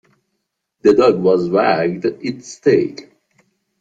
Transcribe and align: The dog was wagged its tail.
The 0.81 0.95
dog 0.95 1.19
was 1.21 1.47
wagged 1.47 2.05
its 2.05 2.59
tail. 2.59 2.95